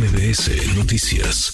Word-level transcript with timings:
MBS 0.00 0.76
Noticias. 0.76 1.52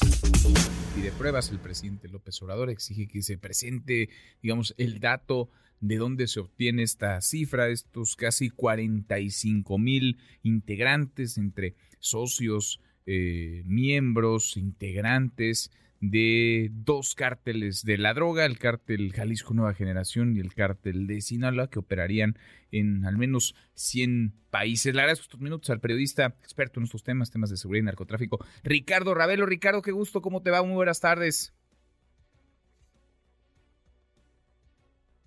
Y 0.96 1.00
de 1.00 1.10
pruebas, 1.10 1.50
el 1.50 1.58
presidente 1.58 2.06
López 2.06 2.40
Obrador 2.42 2.70
exige 2.70 3.08
que 3.08 3.20
se 3.22 3.38
presente, 3.38 4.08
digamos, 4.40 4.72
el 4.78 5.00
dato 5.00 5.50
de 5.80 5.96
dónde 5.96 6.28
se 6.28 6.38
obtiene 6.38 6.84
esta 6.84 7.20
cifra, 7.22 7.70
estos 7.70 8.14
casi 8.14 8.50
45 8.50 9.78
mil 9.78 10.18
integrantes 10.44 11.38
entre 11.38 11.74
socios, 11.98 12.80
eh, 13.04 13.64
miembros, 13.66 14.56
integrantes 14.56 15.72
de 16.00 16.70
dos 16.72 17.14
cárteles 17.14 17.82
de 17.84 17.98
la 17.98 18.14
droga, 18.14 18.44
el 18.44 18.58
cártel 18.58 19.12
Jalisco 19.12 19.54
Nueva 19.54 19.74
Generación 19.74 20.36
y 20.36 20.40
el 20.40 20.54
cártel 20.54 21.06
de 21.06 21.20
Sinaloa, 21.20 21.70
que 21.70 21.78
operarían 21.78 22.38
en 22.70 23.04
al 23.04 23.16
menos 23.16 23.54
100 23.74 24.34
países. 24.50 24.94
Le 24.94 25.00
agradezco 25.00 25.22
estos 25.22 25.40
minutos 25.40 25.70
al 25.70 25.80
periodista 25.80 26.26
experto 26.26 26.80
en 26.80 26.84
estos 26.84 27.02
temas, 27.02 27.30
temas 27.30 27.50
de 27.50 27.56
seguridad 27.56 27.82
y 27.82 27.86
narcotráfico, 27.86 28.44
Ricardo 28.62 29.14
Ravelo. 29.14 29.46
Ricardo, 29.46 29.82
qué 29.82 29.92
gusto, 29.92 30.20
¿cómo 30.20 30.42
te 30.42 30.50
va? 30.50 30.62
Muy 30.62 30.74
buenas 30.74 31.00
tardes. 31.00 31.54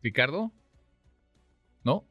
Ricardo, 0.02 0.52
¿no? 1.84 2.06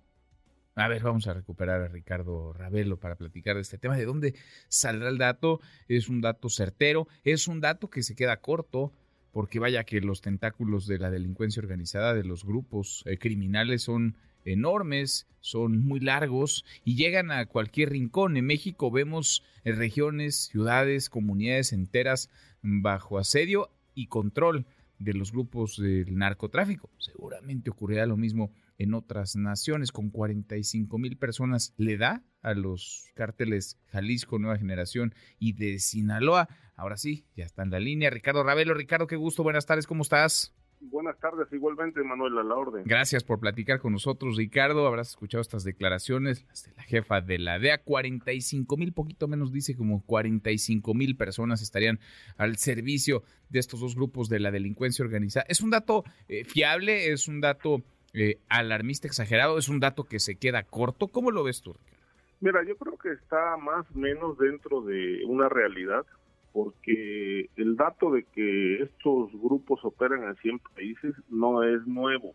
A 0.78 0.86
ver, 0.86 1.02
vamos 1.02 1.26
a 1.26 1.34
recuperar 1.34 1.80
a 1.80 1.88
Ricardo 1.88 2.52
Ravelo 2.52 3.00
para 3.00 3.16
platicar 3.16 3.56
de 3.56 3.62
este 3.62 3.78
tema. 3.78 3.96
¿De 3.96 4.04
dónde 4.04 4.36
saldrá 4.68 5.08
el 5.08 5.18
dato? 5.18 5.60
Es 5.88 6.08
un 6.08 6.20
dato 6.20 6.48
certero, 6.48 7.08
es 7.24 7.48
un 7.48 7.60
dato 7.60 7.90
que 7.90 8.04
se 8.04 8.14
queda 8.14 8.40
corto, 8.40 8.92
porque 9.32 9.58
vaya 9.58 9.82
que 9.82 10.00
los 10.00 10.20
tentáculos 10.20 10.86
de 10.86 11.00
la 11.00 11.10
delincuencia 11.10 11.60
organizada, 11.60 12.14
de 12.14 12.22
los 12.22 12.44
grupos 12.44 13.02
eh, 13.06 13.18
criminales 13.18 13.82
son 13.82 14.14
enormes, 14.44 15.26
son 15.40 15.80
muy 15.80 15.98
largos 15.98 16.64
y 16.84 16.94
llegan 16.94 17.32
a 17.32 17.46
cualquier 17.46 17.90
rincón. 17.90 18.36
En 18.36 18.46
México 18.46 18.92
vemos 18.92 19.42
eh, 19.64 19.72
regiones, 19.72 20.44
ciudades, 20.52 21.10
comunidades 21.10 21.72
enteras 21.72 22.30
bajo 22.62 23.18
asedio 23.18 23.72
y 23.96 24.06
control 24.06 24.64
de 25.00 25.14
los 25.14 25.32
grupos 25.32 25.76
del 25.76 26.16
narcotráfico. 26.16 26.88
Seguramente 26.98 27.68
ocurrirá 27.68 28.06
lo 28.06 28.16
mismo 28.16 28.52
en 28.78 28.94
otras 28.94 29.36
naciones. 29.36 29.92
Con 29.92 30.10
45 30.10 30.98
mil 30.98 31.18
personas 31.18 31.74
le 31.76 31.98
da 31.98 32.22
a 32.42 32.54
los 32.54 33.10
cárteles 33.14 33.78
Jalisco, 33.88 34.38
Nueva 34.38 34.58
Generación 34.58 35.14
y 35.38 35.52
de 35.52 35.78
Sinaloa. 35.78 36.48
Ahora 36.76 36.96
sí, 36.96 37.26
ya 37.36 37.44
está 37.44 37.62
en 37.62 37.70
la 37.70 37.80
línea. 37.80 38.10
Ricardo 38.10 38.42
Ravelo, 38.44 38.74
Ricardo, 38.74 39.06
qué 39.06 39.16
gusto, 39.16 39.42
buenas 39.42 39.66
tardes, 39.66 39.86
¿cómo 39.86 40.02
estás? 40.02 40.54
Buenas 40.80 41.18
tardes, 41.18 41.52
igualmente, 41.52 42.00
Manuel, 42.04 42.38
a 42.38 42.44
la 42.44 42.54
orden. 42.54 42.84
Gracias 42.86 43.24
por 43.24 43.40
platicar 43.40 43.80
con 43.80 43.92
nosotros, 43.92 44.36
Ricardo. 44.36 44.86
Habrás 44.86 45.08
escuchado 45.08 45.42
estas 45.42 45.64
declaraciones, 45.64 46.44
las 46.46 46.64
de 46.64 46.72
la 46.76 46.82
jefa 46.84 47.20
de 47.20 47.38
la 47.38 47.58
DEA. 47.58 47.82
45 47.82 48.76
mil, 48.76 48.92
poquito 48.92 49.26
menos 49.26 49.52
dice, 49.52 49.74
como 49.74 50.04
45 50.04 50.94
mil 50.94 51.16
personas 51.16 51.62
estarían 51.62 51.98
al 52.36 52.58
servicio 52.58 53.24
de 53.48 53.58
estos 53.58 53.80
dos 53.80 53.96
grupos 53.96 54.28
de 54.28 54.38
la 54.38 54.52
delincuencia 54.52 55.04
organizada. 55.04 55.46
¿Es 55.48 55.62
un 55.62 55.70
dato 55.70 56.04
eh, 56.28 56.44
fiable? 56.44 57.10
¿Es 57.10 57.26
un 57.26 57.40
dato 57.40 57.82
eh, 58.14 58.38
alarmista, 58.48 59.06
exagerado? 59.06 59.58
¿Es 59.58 59.68
un 59.68 59.80
dato 59.80 60.04
que 60.04 60.18
se 60.18 60.36
queda 60.36 60.62
corto? 60.62 61.08
¿Cómo 61.08 61.30
lo 61.30 61.44
ves 61.44 61.62
tú, 61.62 61.72
Ricardo? 61.72 61.98
Mira, 62.40 62.64
yo 62.64 62.76
creo 62.76 62.96
que 62.96 63.10
está 63.10 63.56
más 63.56 63.84
o 63.94 63.98
menos 63.98 64.38
dentro 64.38 64.82
de 64.82 65.24
una 65.26 65.48
realidad 65.48 66.06
porque 66.52 67.50
el 67.56 67.76
dato 67.76 68.10
de 68.10 68.24
que 68.24 68.82
estos 68.82 69.30
grupos 69.32 69.84
operan 69.84 70.24
en 70.24 70.36
100 70.36 70.58
países 70.74 71.14
no 71.28 71.62
es 71.62 71.86
nuevo. 71.86 72.34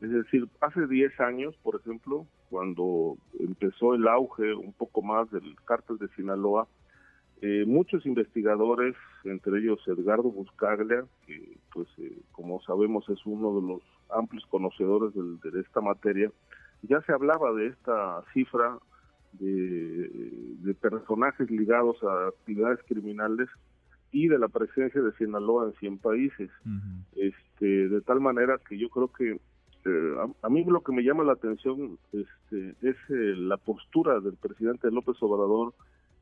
Es 0.00 0.10
decir, 0.10 0.48
hace 0.60 0.86
10 0.86 1.20
años, 1.20 1.54
por 1.62 1.76
ejemplo, 1.76 2.26
cuando 2.50 3.16
empezó 3.38 3.94
el 3.94 4.08
auge 4.08 4.52
un 4.54 4.72
poco 4.72 5.02
más 5.02 5.30
del 5.30 5.54
cártel 5.64 5.98
de 5.98 6.08
Sinaloa, 6.16 6.66
eh, 7.42 7.64
muchos 7.66 8.06
investigadores, 8.06 8.94
entre 9.24 9.58
ellos 9.58 9.80
Edgardo 9.86 10.30
Buscaglia, 10.30 11.04
que 11.26 11.58
pues 11.72 11.88
eh, 11.98 12.16
como 12.30 12.62
sabemos 12.62 13.08
es 13.08 13.18
uno 13.26 13.60
de 13.60 13.66
los 13.66 13.82
amplios 14.10 14.46
conocedores 14.46 15.12
de 15.14 15.60
esta 15.60 15.80
materia, 15.80 16.30
ya 16.82 17.00
se 17.02 17.12
hablaba 17.12 17.52
de 17.52 17.66
esta 17.66 18.22
cifra 18.32 18.78
de, 19.32 20.74
personajes 20.80 21.50
ligados 21.50 21.96
a 22.02 22.28
actividades 22.28 22.80
criminales 22.86 23.48
y 24.10 24.28
de 24.28 24.38
la 24.38 24.48
presencia 24.48 25.00
de 25.00 25.12
Sinaloa 25.12 25.66
en 25.66 25.72
100 25.74 25.98
países. 25.98 26.50
este, 27.16 27.88
de 27.88 28.00
tal 28.02 28.20
manera 28.20 28.58
que 28.68 28.78
yo 28.78 28.88
creo 28.88 29.08
que 29.08 29.32
eh, 29.84 30.14
a, 30.42 30.48
mí 30.48 30.64
lo 30.64 30.80
que 30.82 30.92
me 30.92 31.02
llama 31.02 31.24
la 31.24 31.32
atención 31.32 31.98
este, 32.12 32.76
es 32.82 32.96
eh, 33.08 33.34
la 33.36 33.56
postura 33.56 34.20
del 34.20 34.34
presidente 34.34 34.90
López 34.90 35.16
Obrador 35.20 35.74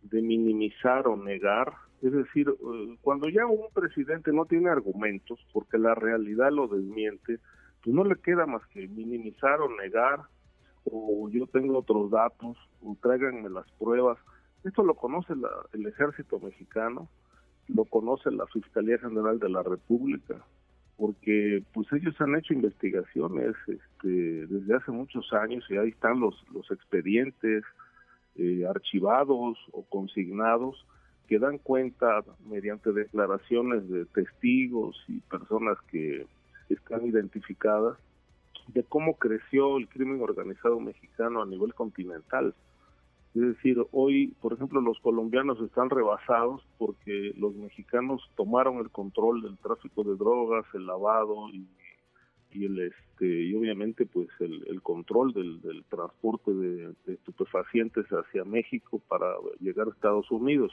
de 0.02 0.22
minimizar 0.22 1.06
o 1.06 1.16
negar. 1.16 1.72
Es 2.02 2.12
decir, 2.12 2.48
eh, 2.48 2.96
cuando 3.02 3.28
ya 3.28 3.46
un 3.46 3.72
presidente 3.74 4.32
no 4.32 4.46
tiene 4.46 4.70
argumentos, 4.70 5.38
porque 5.52 5.78
la 5.78 5.94
realidad 5.94 6.50
lo 6.50 6.68
desmiente, 6.68 7.38
pues 7.82 7.94
no 7.94 8.04
le 8.04 8.16
queda 8.16 8.46
más 8.46 8.66
que 8.68 8.88
minimizar 8.88 9.60
o 9.60 9.68
negar 9.76 10.20
o 10.84 11.28
yo 11.30 11.46
tengo 11.46 11.78
otros 11.78 12.10
datos, 12.10 12.56
o 12.82 12.96
tráiganme 13.02 13.48
las 13.50 13.70
pruebas. 13.72 14.18
Esto 14.64 14.82
lo 14.82 14.94
conoce 14.94 15.34
el 15.72 15.86
ejército 15.86 16.38
mexicano, 16.40 17.08
lo 17.68 17.84
conoce 17.84 18.30
la 18.30 18.46
Fiscalía 18.46 18.98
General 18.98 19.38
de 19.38 19.48
la 19.48 19.62
República, 19.62 20.36
porque 20.96 21.62
pues 21.72 21.86
ellos 21.92 22.14
han 22.20 22.36
hecho 22.36 22.52
investigaciones 22.52 23.54
este, 23.66 24.46
desde 24.46 24.74
hace 24.74 24.90
muchos 24.90 25.32
años 25.32 25.64
y 25.70 25.76
ahí 25.76 25.90
están 25.90 26.20
los, 26.20 26.34
los 26.52 26.70
expedientes 26.70 27.64
eh, 28.36 28.64
archivados 28.68 29.58
o 29.72 29.82
consignados 29.84 30.86
que 31.28 31.38
dan 31.38 31.58
cuenta 31.58 32.24
mediante 32.46 32.92
declaraciones 32.92 33.88
de 33.88 34.04
testigos 34.06 34.96
y 35.08 35.20
personas 35.20 35.78
que 35.90 36.26
están 36.68 37.06
identificadas 37.06 37.96
de 38.68 38.82
cómo 38.84 39.16
creció 39.16 39.76
el 39.76 39.88
crimen 39.88 40.20
organizado 40.22 40.80
mexicano 40.80 41.42
a 41.42 41.46
nivel 41.46 41.74
continental. 41.74 42.54
Es 43.34 43.42
decir, 43.42 43.78
hoy, 43.92 44.34
por 44.40 44.54
ejemplo, 44.54 44.80
los 44.80 44.98
colombianos 45.00 45.60
están 45.60 45.88
rebasados 45.88 46.62
porque 46.78 47.32
los 47.36 47.54
mexicanos 47.54 48.20
tomaron 48.36 48.78
el 48.78 48.90
control 48.90 49.42
del 49.42 49.56
tráfico 49.58 50.02
de 50.02 50.16
drogas, 50.16 50.64
el 50.74 50.86
lavado 50.86 51.48
y, 51.50 51.66
el 52.52 52.78
este 52.80 53.26
y 53.26 53.54
obviamente 53.54 54.06
pues 54.06 54.28
el, 54.40 54.80
control 54.82 55.32
del, 55.32 55.84
transporte 55.88 56.52
de, 56.52 56.94
estupefacientes 57.06 58.06
hacia 58.06 58.44
México 58.44 59.00
para 59.08 59.26
llegar 59.60 59.88
a 59.88 59.90
Estados 59.90 60.30
Unidos. 60.30 60.72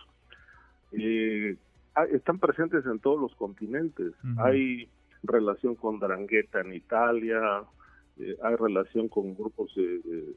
Eh, 0.92 1.56
están 2.12 2.40
presentes 2.40 2.86
en 2.86 3.00
todos 3.00 3.20
los 3.20 3.36
continentes. 3.36 4.14
Hay 4.38 4.90
relación 5.24 5.76
con 5.76 6.00
Drangheta 6.00 6.62
en 6.62 6.74
Italia, 6.74 7.64
eh, 8.20 8.38
hay 8.42 8.56
relación 8.56 9.08
con 9.08 9.36
grupos 9.36 9.74
de, 9.76 10.36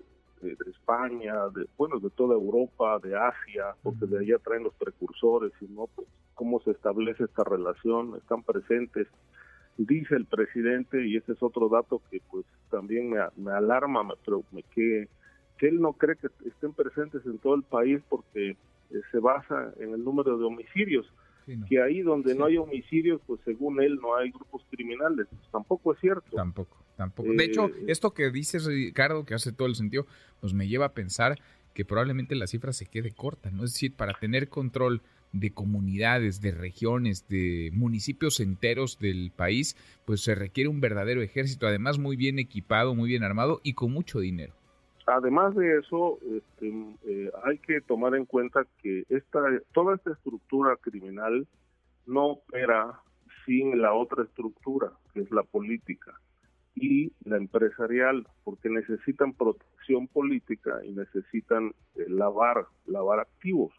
España, 0.71 1.35
de, 1.55 1.67
bueno, 1.77 1.99
de 2.01 2.09
toda 2.11 2.35
Europa, 2.35 2.99
de 3.03 3.15
Asia, 3.15 3.75
porque 3.83 4.07
de 4.07 4.21
allá 4.21 4.39
traen 4.39 4.65
los 4.65 4.75
precursores, 4.75 5.53
y 5.61 5.67
no, 5.67 5.87
pues, 5.95 6.09
cómo 6.35 6.61
se 6.63 6.71
establece 6.71 7.25
esta 7.25 7.45
relación, 7.45 8.17
están 8.17 8.43
presentes. 8.43 9.07
Dice 9.87 10.15
el 10.15 10.27
presidente, 10.27 11.07
y 11.07 11.17
ese 11.17 11.33
es 11.33 11.43
otro 11.43 11.71
dato 11.71 12.03
que 12.11 12.21
pues 12.31 12.45
también 12.71 13.11
me, 13.11 13.51
alarma, 13.51 14.05
me, 14.05 14.13
pero 14.23 14.45
me, 14.53 14.63
que, 14.63 15.09
que 15.57 15.69
él 15.69 15.81
no 15.81 15.95
cree 15.95 16.17
que 16.17 16.29
estén 16.47 16.75
presentes 16.75 17.25
en 17.25 17.39
todo 17.39 17.55
el 17.55 17.63
país 17.63 18.03
porque 18.11 18.51
eh, 18.51 18.57
se 19.11 19.19
basa 19.21 19.73
en 19.79 19.95
el 19.95 20.05
número 20.05 20.37
de 20.37 20.45
homicidios. 20.45 21.07
Que 21.69 21.83
ahí 21.83 22.03
donde 22.03 22.35
no 22.37 22.45
hay 22.45 22.59
homicidios, 22.59 23.21
pues 23.27 23.41
según 23.45 23.83
él 23.83 23.99
no 24.01 24.15
hay 24.15 24.31
grupos 24.31 24.63
criminales. 24.71 25.27
Pues, 25.29 25.51
tampoco 25.51 25.95
es 25.95 26.01
cierto. 26.01 26.37
Tampoco. 26.37 26.77
De 27.25 27.45
hecho, 27.45 27.69
eh, 27.69 27.87
esto 27.89 28.13
que 28.13 28.31
dices, 28.31 28.67
Ricardo, 28.67 29.25
que 29.25 29.35
hace 29.35 29.53
todo 29.53 29.67
el 29.67 29.75
sentido, 29.75 30.07
pues 30.41 30.53
me 30.53 30.69
lleva 30.69 30.87
a 30.87 30.93
pensar 30.93 31.39
que 31.75 31.85
probablemente 31.85 32.35
la 32.35 32.47
cifra 32.47 32.73
se 32.73 32.87
quede 32.87 33.13
corta, 33.13 33.51
¿no? 33.51 33.65
Es 33.65 33.73
decir, 33.73 33.95
para 33.95 34.13
tener 34.13 34.49
control 34.49 35.03
de 35.33 35.53
comunidades, 35.53 36.41
de 36.41 36.53
regiones, 36.53 37.29
de 37.29 37.71
municipios 37.73 38.41
enteros 38.41 38.99
del 38.99 39.31
país, 39.35 39.77
pues 40.05 40.23
se 40.23 40.35
requiere 40.35 40.69
un 40.69 40.81
verdadero 40.81 41.23
ejército, 41.23 41.67
además 41.67 41.99
muy 41.99 42.17
bien 42.17 42.39
equipado, 42.39 42.95
muy 42.95 43.09
bien 43.09 43.23
armado 43.23 43.61
y 43.63 43.75
con 43.75 43.93
mucho 43.93 44.21
dinero. 44.21 44.55
Además 45.07 45.55
de 45.57 45.79
eso, 45.79 46.19
este, 46.37 46.69
eh, 47.07 47.31
hay 47.45 47.59
que 47.59 47.81
tomar 47.81 48.15
en 48.15 48.27
cuenta 48.27 48.67
que 48.83 49.05
esta, 49.09 49.41
toda 49.73 49.97
esta 49.97 50.13
estructura 50.13 50.77
criminal 50.77 51.47
no 52.07 52.27
opera 52.27 53.01
sin 53.45 53.81
la 53.81 53.93
otra 53.93 54.25
estructura, 54.25 54.93
que 55.13 55.21
es 55.21 55.31
la 55.31 55.43
política 55.43 56.13
y 56.75 57.13
la 57.25 57.37
empresarial, 57.37 58.27
porque 58.45 58.69
necesitan 58.69 59.33
protección 59.33 60.07
política 60.07 60.81
y 60.85 60.93
necesitan 60.93 61.73
eh, 61.97 62.05
lavar, 62.09 62.67
lavar 62.87 63.21
activos. 63.21 63.73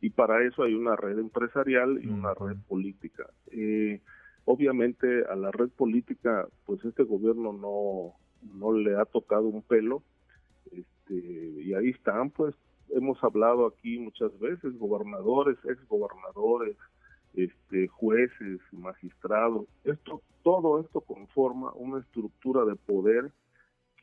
Y 0.00 0.10
para 0.10 0.42
eso 0.44 0.62
hay 0.62 0.74
una 0.74 0.96
red 0.96 1.18
empresarial 1.18 2.00
y 2.02 2.08
una 2.08 2.32
red 2.34 2.56
política. 2.68 3.28
Eh, 3.50 4.00
obviamente 4.44 5.24
a 5.26 5.36
la 5.36 5.50
red 5.50 5.68
política, 5.68 6.48
pues 6.64 6.84
este 6.84 7.04
gobierno 7.04 7.52
no, 7.52 8.14
no 8.54 8.72
le 8.72 8.96
ha 8.96 9.04
tocado 9.04 9.48
un 9.48 9.62
pelo, 9.62 10.02
este, 10.72 11.14
y 11.14 11.74
ahí 11.74 11.90
están 11.90 12.30
pues 12.30 12.54
hemos 12.92 13.22
hablado 13.22 13.66
aquí 13.66 13.98
muchas 13.98 14.36
veces, 14.38 14.78
gobernadores, 14.78 15.56
exgobernadores, 15.64 16.76
este, 17.34 17.86
jueces, 17.88 18.60
magistrados, 18.72 19.66
esto, 19.84 20.22
todo 20.42 20.80
esto 20.80 21.00
conforma 21.00 21.72
una 21.74 22.00
estructura 22.00 22.64
de 22.64 22.74
poder 22.76 23.30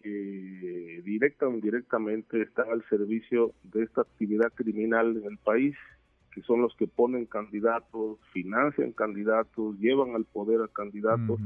que 0.02 1.02
directa 1.04 1.48
o 1.48 1.54
indirectamente 1.54 2.42
está 2.42 2.64
al 2.64 2.84
servicio 2.90 3.54
de 3.64 3.84
esta 3.84 4.02
actividad 4.02 4.52
criminal 4.54 5.18
en 5.18 5.32
el 5.32 5.38
país, 5.38 5.76
que 6.32 6.42
son 6.42 6.62
los 6.62 6.76
que 6.76 6.88
ponen 6.88 7.26
candidatos, 7.26 8.20
financian 8.32 8.92
candidatos, 8.92 9.78
llevan 9.80 10.16
al 10.16 10.26
poder 10.26 10.62
a 10.62 10.68
candidatos 10.68 11.40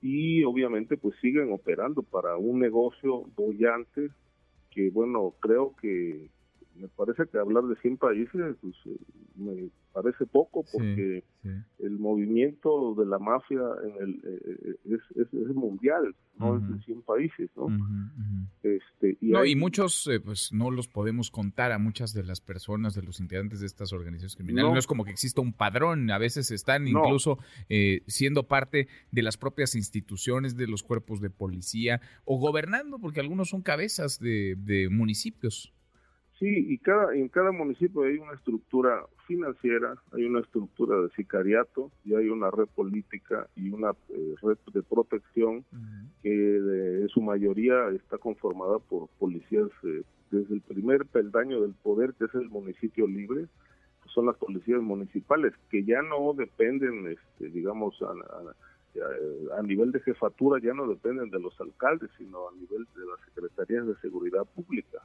y 0.00 0.44
obviamente 0.44 0.96
pues 0.96 1.16
siguen 1.20 1.52
operando 1.52 2.02
para 2.02 2.36
un 2.36 2.60
negocio 2.60 3.24
bollante 3.34 4.10
que 4.70 4.90
bueno, 4.90 5.32
creo 5.40 5.74
que 5.80 6.28
me 6.78 6.88
parece 6.88 7.24
que 7.30 7.38
hablar 7.38 7.64
de 7.64 7.76
100 7.76 7.96
países 7.96 8.56
pues, 8.60 8.74
eh, 8.86 8.96
me 9.36 9.68
parece 9.92 10.26
poco 10.26 10.64
porque 10.72 11.24
el 11.78 11.98
movimiento 11.98 12.94
de 12.94 13.06
la 13.06 13.18
mafia 13.18 13.60
en 13.84 14.02
el, 14.02 14.14
eh, 14.24 14.76
eh, 14.84 14.98
es, 15.14 15.54
mundial, 15.54 16.14
no 16.38 16.56
es 16.56 16.68
de 16.68 16.84
100 16.84 17.02
países, 17.02 17.50
¿no? 17.56 17.68
Este, 18.62 19.16
y, 19.20 19.28
no, 19.28 19.44
y 19.44 19.54
muchos 19.54 20.10
pues 20.24 20.52
no 20.52 20.70
los 20.70 20.88
podemos 20.88 21.30
contar 21.30 21.72
a 21.72 21.78
muchas 21.78 22.12
de 22.12 22.24
las 22.24 22.40
personas, 22.40 22.94
de 22.94 23.02
los 23.02 23.20
integrantes 23.20 23.60
de 23.60 23.66
estas 23.66 23.92
organizaciones 23.92 24.36
criminales. 24.36 24.72
No, 24.72 24.78
es 24.78 24.86
como 24.86 25.04
que 25.04 25.12
exista 25.12 25.40
un 25.40 25.52
padrón, 25.52 26.10
a 26.10 26.18
veces 26.18 26.50
están 26.50 26.88
incluso 26.88 27.38
siendo 28.06 28.48
parte 28.48 28.88
de 29.12 29.22
las 29.22 29.36
propias 29.36 29.74
instituciones, 29.74 30.56
de 30.56 30.66
los 30.66 30.82
cuerpos 30.82 31.20
de 31.20 31.30
policía 31.30 32.00
o 32.24 32.38
gobernando, 32.38 32.98
porque 32.98 33.20
algunos 33.20 33.48
son 33.48 33.62
cabezas 33.62 34.18
de, 34.18 34.56
de 34.58 34.88
municipios. 34.90 35.72
Sí, 36.38 36.46
y 36.68 36.76
cada, 36.78 37.14
en 37.14 37.28
cada 37.28 37.50
municipio 37.50 38.02
hay 38.02 38.18
una 38.18 38.34
estructura 38.34 39.06
financiera, 39.26 39.94
hay 40.12 40.24
una 40.24 40.40
estructura 40.40 41.00
de 41.00 41.08
sicariato 41.16 41.90
y 42.04 42.14
hay 42.14 42.28
una 42.28 42.50
red 42.50 42.66
política 42.74 43.48
y 43.56 43.70
una 43.70 43.92
eh, 44.10 44.34
red 44.42 44.58
de 44.72 44.82
protección 44.82 45.64
que 46.22 46.56
en 47.00 47.08
su 47.08 47.22
mayoría 47.22 47.88
está 47.88 48.18
conformada 48.18 48.78
por 48.80 49.08
policías 49.18 49.68
eh, 49.84 50.02
desde 50.30 50.54
el 50.56 50.60
primer 50.60 51.06
peldaño 51.06 51.62
del 51.62 51.72
poder, 51.72 52.12
que 52.18 52.26
es 52.26 52.34
el 52.34 52.50
municipio 52.50 53.06
libre, 53.06 53.46
son 54.12 54.26
las 54.26 54.36
policías 54.36 54.82
municipales, 54.82 55.54
que 55.70 55.84
ya 55.84 56.02
no 56.02 56.34
dependen, 56.34 57.06
este, 57.08 57.48
digamos, 57.48 57.96
a, 58.02 58.12
a 59.58 59.62
nivel 59.62 59.90
de 59.90 60.00
jefatura, 60.00 60.60
ya 60.60 60.74
no 60.74 60.86
dependen 60.86 61.30
de 61.30 61.40
los 61.40 61.58
alcaldes, 61.60 62.10
sino 62.18 62.48
a 62.48 62.52
nivel 62.52 62.86
de 62.94 63.06
las 63.06 63.20
secretarías 63.26 63.86
de 63.86 63.96
seguridad 63.96 64.44
pública. 64.54 65.02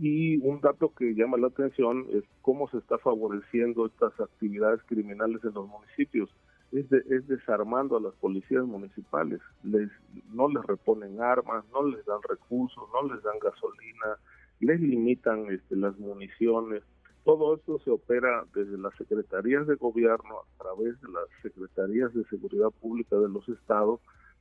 Y 0.00 0.36
un 0.38 0.60
dato 0.60 0.92
que 0.94 1.14
llama 1.14 1.38
la 1.38 1.46
atención 1.46 2.06
es 2.12 2.22
cómo 2.42 2.68
se 2.68 2.78
está 2.78 2.98
favoreciendo 2.98 3.86
estas 3.86 4.18
actividades 4.20 4.82
criminales 4.84 5.42
en 5.44 5.54
los 5.54 5.66
municipios. 5.66 6.28
Es, 6.72 6.92
es 6.92 7.26
desarmando 7.26 7.96
a 7.96 8.00
las 8.00 8.14
policías 8.16 8.64
municipales. 8.64 9.40
Les, 9.62 9.90
no 10.30 10.48
les 10.48 10.62
reponen 10.66 11.22
armas, 11.22 11.64
no 11.72 11.86
les 11.88 12.04
dan 12.04 12.20
recursos, 12.28 12.84
no 12.92 13.14
les 13.14 13.22
dan 13.22 13.38
gasolina, 13.38 14.18
les 14.60 14.78
limitan 14.78 15.46
este, 15.50 15.76
las 15.76 15.98
municiones. 15.98 16.82
Todo 17.24 17.56
esto 17.56 17.78
se 17.78 17.90
opera 17.90 18.44
desde 18.54 18.76
las 18.76 18.94
secretarías 18.96 19.66
de 19.66 19.76
gobierno 19.76 20.40
a 20.40 20.62
través 20.62 21.00
de 21.00 21.08
las 21.08 21.24
secretarías 21.42 22.12
de 22.12 22.24
seguridad 22.24 22.70
pública 22.80 23.16
de 23.16 23.28
los 23.30 23.48
estados 23.48 24.00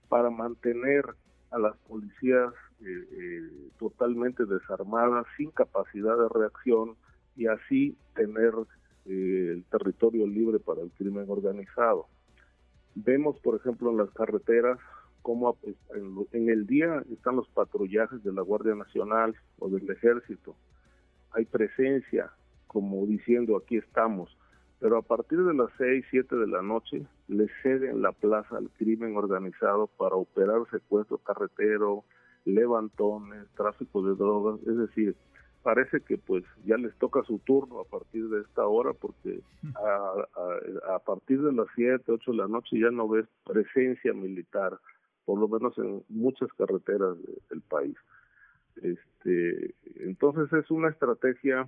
para 0.10 0.30
mantener 0.30 1.06
a 1.52 1.60
las 1.60 1.76
policías 1.88 2.54
eh, 2.82 3.08
eh, 3.12 3.70
totalmente 3.80 4.46
desarmadas, 4.46 5.26
sin 5.38 5.52
capacidad 5.52 6.18
de 6.18 6.30
reacción 6.30 6.96
y 7.36 7.48
así 7.48 7.96
tener 8.16 8.54
eh, 9.06 9.54
el 9.56 9.64
territorio 9.72 10.28
libre 10.28 10.60
para 10.60 10.82
el 10.82 10.92
crimen 10.92 11.26
organizado. 11.30 12.08
Vemos, 12.96 13.40
por 13.40 13.56
ejemplo, 13.56 13.92
en 13.92 13.98
las 13.98 14.10
carreteras 14.12 14.80
cómo 15.22 15.58
en, 16.32 16.50
el 16.50 16.66
día 16.68 17.04
están 17.12 17.36
los 17.36 17.50
patrullajes 17.50 18.24
de 18.24 18.32
la 18.32 18.42
Guardia 18.42 18.76
Nacional 18.76 19.36
o 19.60 19.70
del 19.70 19.90
Ejército. 19.90 20.56
Hay 21.32 21.44
presencia, 21.44 22.32
como 22.66 23.06
diciendo 23.06 23.58
aquí 23.58 23.76
estamos, 23.76 24.38
pero 24.80 24.98
a 24.98 25.02
partir 25.02 25.44
de 25.44 25.54
las 25.54 25.70
6, 25.78 26.06
7 26.10 26.36
de 26.36 26.48
la 26.48 26.62
noche 26.62 27.06
le 27.28 27.48
ceden 27.64 28.02
la 28.02 28.12
plaza 28.12 28.58
al 28.58 28.70
crimen 28.72 29.16
organizado 29.18 29.88
para 29.88 30.16
operar 30.16 30.62
secuestro 30.70 31.18
carretero, 31.18 32.04
levantones, 32.46 33.48
tráfico 33.56 34.04
de 34.04 34.16
drogas, 34.16 34.60
es 34.68 34.78
decir, 34.78 35.16
parece 35.64 36.00
que 36.02 36.18
pues 36.18 36.44
ya 36.64 36.78
les 36.78 36.96
toca 36.98 37.24
su 37.24 37.40
turno 37.40 37.82
a 37.82 37.86
partir 37.86 38.30
de 38.30 38.42
esta 38.42 38.66
hora 38.66 38.94
porque 38.94 39.42
a, 39.76 40.94
a, 40.96 41.00
partir 41.00 41.42
de 41.42 41.52
las 41.52 41.68
7, 41.76 42.04
8 42.10 42.32
de 42.32 42.38
la 42.38 42.48
noche 42.48 42.80
ya 42.80 42.92
no 42.92 43.10
ves 43.10 43.26
presencia 43.46 44.14
militar, 44.14 44.80
por 45.26 45.40
lo 45.40 45.48
menos 45.48 45.78
en 45.78 46.04
muchas 46.08 46.48
carreteras 46.54 47.18
del 47.50 47.62
país. 47.62 47.98
Este, 48.82 49.76
entonces 49.96 50.54
es 50.54 50.70
una 50.72 50.90
estrategia 50.90 51.68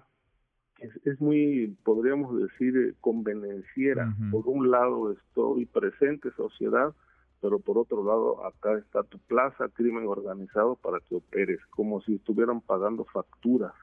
es, 0.81 1.21
muy, 1.21 1.77
podríamos 1.83 2.37
decir, 2.37 2.77
eh, 2.77 2.93
convenenciera. 3.01 4.15
Por 4.31 4.47
un 4.47 4.71
lado 4.71 5.11
estoy 5.11 5.65
presente, 5.65 6.31
sociedad, 6.31 6.93
pero 7.41 7.59
por 7.59 7.77
otro 7.77 8.03
lado 8.03 8.45
acá 8.45 8.77
está 8.77 9.03
tu 9.03 9.17
plaza, 9.19 9.69
crimen 9.69 10.07
organizado 10.07 10.75
para 10.75 10.99
que 10.99 11.15
operes, 11.15 11.59
como 11.69 12.01
si 12.01 12.15
estuvieran 12.15 12.61
pagando 12.61 13.05
facturas 13.05 13.73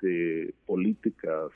este, 0.00 0.54
políticas 0.66 1.50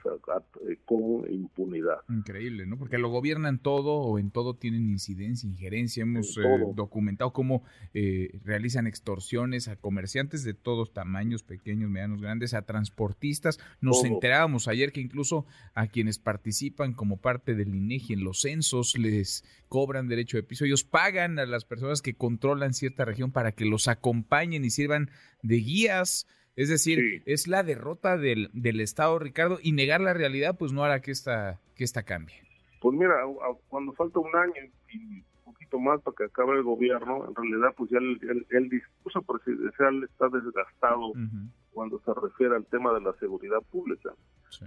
eh, 0.68 0.78
con 0.84 1.30
impunidad. 1.30 1.98
Increíble, 2.08 2.66
¿no? 2.66 2.78
Porque 2.78 2.98
lo 2.98 3.08
gobiernan 3.08 3.58
todo 3.58 3.94
o 3.94 4.18
en 4.18 4.30
todo 4.30 4.54
tienen 4.54 4.90
incidencia, 4.90 5.48
injerencia. 5.48 6.02
Hemos 6.02 6.36
eh, 6.36 6.42
documentado 6.74 7.32
cómo 7.32 7.62
eh, 7.92 8.38
realizan 8.44 8.86
extorsiones 8.86 9.68
a 9.68 9.76
comerciantes 9.76 10.44
de 10.44 10.54
todos 10.54 10.92
tamaños, 10.92 11.42
pequeños, 11.42 11.90
medianos, 11.90 12.20
grandes, 12.20 12.54
a 12.54 12.62
transportistas. 12.62 13.58
Nos 13.80 14.04
enterábamos 14.04 14.68
ayer 14.68 14.92
que 14.92 15.00
incluso 15.00 15.46
a 15.74 15.86
quienes 15.86 16.18
participan 16.18 16.92
como 16.92 17.16
parte 17.16 17.54
del 17.54 17.74
INEGI 17.74 18.14
en 18.14 18.24
los 18.24 18.40
censos 18.40 18.98
les 18.98 19.44
cobran 19.68 20.08
derecho 20.08 20.36
de 20.36 20.42
piso. 20.42 20.64
Ellos 20.64 20.84
pagan 20.84 21.38
a 21.38 21.46
las 21.46 21.64
personas 21.64 22.02
que 22.02 22.14
controlan 22.14 22.74
cierta 22.74 23.04
región 23.04 23.32
para 23.32 23.52
que 23.52 23.64
los 23.64 23.88
acompañen 23.88 24.64
y 24.64 24.70
sirvan 24.70 25.10
de 25.42 25.56
guías. 25.56 26.26
Es 26.56 26.68
decir, 26.68 27.22
es 27.26 27.48
la 27.48 27.62
derrota 27.62 28.16
del, 28.16 28.50
del 28.52 28.80
Estado, 28.80 29.18
Ricardo, 29.18 29.58
y 29.62 29.72
negar 29.72 30.00
la 30.00 30.14
realidad 30.14 30.56
pues 30.56 30.72
no 30.72 30.84
hará 30.84 31.00
que 31.00 31.10
esta, 31.10 31.60
que 31.74 31.84
esta 31.84 32.04
cambie. 32.04 32.36
Pues 32.80 32.96
mira, 32.96 33.14
cuando 33.68 33.92
falta 33.94 34.18
un 34.20 34.36
año 34.36 34.70
y 34.92 34.98
un 35.18 35.24
poquito 35.44 35.78
más 35.80 36.00
para 36.02 36.14
que 36.14 36.24
acabe 36.24 36.52
el 36.52 36.62
gobierno, 36.62 37.26
en 37.26 37.34
realidad 37.34 37.74
pues 37.76 37.90
ya 37.90 37.98
el, 37.98 38.68
discurso 38.68 39.22
presidencial 39.22 40.04
está 40.04 40.28
desgastado 40.28 41.12
cuando 41.72 41.98
se 42.00 42.12
refiere 42.14 42.54
al 42.54 42.66
tema 42.66 42.92
de 42.92 43.00
la 43.00 43.14
seguridad 43.14 43.60
pública. 43.70 44.10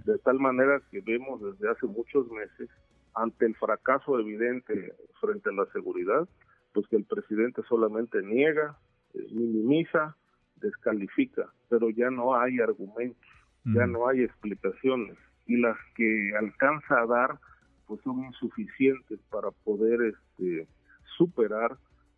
De 0.04 0.18
tal 0.18 0.38
manera 0.38 0.82
que 0.90 1.00
vemos 1.00 1.40
desde 1.40 1.70
hace 1.70 1.86
muchos 1.86 2.28
meses, 2.30 2.68
ante 3.14 3.46
el 3.46 3.56
fracaso 3.56 4.18
evidente 4.18 4.92
frente 5.20 5.50
a 5.50 5.52
la 5.52 5.66
seguridad, 5.72 6.28
pues 6.72 6.86
que 6.88 6.96
el 6.96 7.04
presidente 7.04 7.62
solamente 7.68 8.22
niega, 8.22 8.78
eh, 9.14 9.26
minimiza, 9.30 10.16
descalifica, 10.60 11.46
pero 11.68 11.90
ya 11.90 12.10
no 12.10 12.36
hay 12.36 12.60
argumentos, 12.60 13.20
ya 13.64 13.86
no 13.86 14.08
hay 14.08 14.22
explicaciones 14.22 15.16
y 15.46 15.56
las 15.56 15.76
que 15.94 16.32
alcanza 16.38 17.00
a 17.00 17.06
dar 17.06 17.38
pues 17.86 18.00
son 18.02 18.24
insuficientes 18.24 19.18
para 19.30 19.50
poder 19.50 20.14
este, 20.14 20.68
superar 21.16 21.76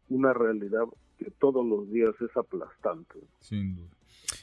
una 0.09 0.33
realidad 0.33 0.83
que 1.19 1.31
todos 1.39 1.65
los 1.65 1.91
días 1.91 2.15
es 2.21 2.37
aplastante. 2.37 3.21
Sin 3.39 3.77
duda. 3.77 3.91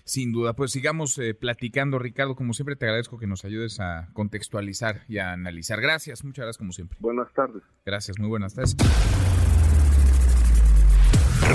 Sin 0.06 0.32
duda, 0.32 0.54
pues 0.54 0.72
sigamos 0.72 1.18
eh, 1.20 1.34
platicando, 1.34 2.00
Ricardo. 2.00 2.36
Como 2.36 2.54
siempre, 2.54 2.78
te 2.78 2.86
agradezco 2.86 3.20
que 3.20 3.28
nos 3.28 3.44
ayudes 3.44 3.80
a 3.82 4.10
contextualizar 4.14 5.02
y 5.10 5.18
a 5.18 5.34
analizar. 5.34 5.82
Gracias, 5.82 6.24
muchas 6.24 6.44
gracias, 6.44 6.58
como 6.58 6.72
siempre. 6.72 6.98
Buenas 7.02 7.32
tardes. 7.34 7.64
Gracias, 7.86 8.18
muy 8.18 8.30
buenas 8.30 8.54
tardes 8.54 8.76